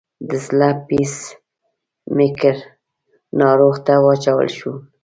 د 0.29 0.31
زړه 0.45 0.69
پیس 0.87 1.13
میکر 2.15 2.55
ناروغ 3.39 3.75
ته 3.85 3.93
واچول 4.05 4.47
شو. 4.57 4.71